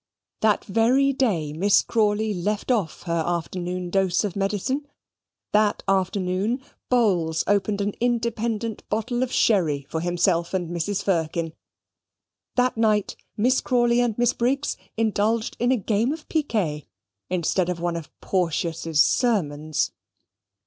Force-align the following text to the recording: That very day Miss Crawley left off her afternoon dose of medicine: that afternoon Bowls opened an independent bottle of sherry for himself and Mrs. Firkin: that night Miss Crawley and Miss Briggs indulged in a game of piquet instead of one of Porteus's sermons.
That 0.39 0.65
very 0.65 1.13
day 1.13 1.53
Miss 1.53 1.83
Crawley 1.83 2.33
left 2.33 2.71
off 2.71 3.03
her 3.03 3.23
afternoon 3.23 3.91
dose 3.91 4.23
of 4.23 4.35
medicine: 4.35 4.87
that 5.51 5.83
afternoon 5.87 6.63
Bowls 6.89 7.43
opened 7.45 7.81
an 7.81 7.93
independent 7.99 8.81
bottle 8.89 9.21
of 9.21 9.31
sherry 9.31 9.85
for 9.91 9.99
himself 10.01 10.55
and 10.55 10.71
Mrs. 10.71 11.03
Firkin: 11.03 11.53
that 12.55 12.77
night 12.77 13.15
Miss 13.37 13.61
Crawley 13.61 14.01
and 14.01 14.17
Miss 14.17 14.33
Briggs 14.33 14.75
indulged 14.97 15.55
in 15.59 15.71
a 15.71 15.77
game 15.77 16.11
of 16.11 16.27
piquet 16.29 16.87
instead 17.29 17.69
of 17.69 17.79
one 17.79 17.95
of 17.95 18.09
Porteus's 18.21 19.03
sermons. 19.03 19.91